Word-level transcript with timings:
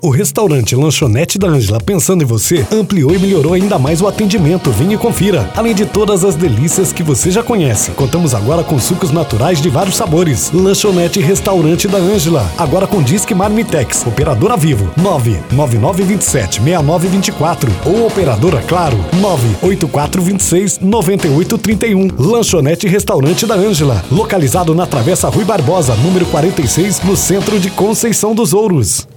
O 0.00 0.10
restaurante 0.10 0.76
Lanchonete 0.76 1.40
da 1.40 1.48
Ângela, 1.48 1.80
pensando 1.80 2.22
em 2.22 2.24
você, 2.24 2.64
ampliou 2.70 3.12
e 3.12 3.18
melhorou 3.18 3.54
ainda 3.54 3.80
mais 3.80 4.00
o 4.00 4.06
atendimento. 4.06 4.70
Vim 4.70 4.92
e 4.92 4.96
confira. 4.96 5.50
Além 5.56 5.74
de 5.74 5.84
todas 5.84 6.24
as 6.24 6.36
delícias 6.36 6.92
que 6.92 7.02
você 7.02 7.32
já 7.32 7.42
conhece, 7.42 7.90
contamos 7.90 8.32
agora 8.32 8.62
com 8.62 8.78
sucos 8.78 9.10
naturais 9.10 9.60
de 9.60 9.68
vários 9.68 9.96
sabores. 9.96 10.52
Lanchonete 10.52 11.18
Restaurante 11.18 11.88
da 11.88 11.98
Ângela, 11.98 12.48
agora 12.56 12.86
com 12.86 13.02
Disque 13.02 13.34
Marmitex, 13.34 14.06
operadora 14.06 14.56
Vivo 14.56 14.88
99927 14.98 16.62
6924 16.62 17.68
ou 17.84 18.06
operadora 18.06 18.62
Claro 18.68 19.04
98426 19.14 20.78
9831. 20.78 22.08
Lanchonete 22.16 22.86
Restaurante 22.86 23.44
da 23.46 23.56
Ângela, 23.56 24.04
localizado 24.12 24.76
na 24.76 24.86
Travessa 24.86 25.28
Rui 25.28 25.44
Barbosa, 25.44 25.96
número 25.96 26.24
46, 26.26 27.02
no 27.02 27.16
centro 27.16 27.58
de 27.58 27.68
Conceição 27.68 28.32
dos 28.32 28.52
Ouros. 28.52 29.08